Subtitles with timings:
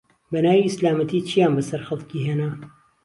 [0.31, 2.51] بەناوی ئیسلامەتی چیان بەسەر خەڵکی هێنا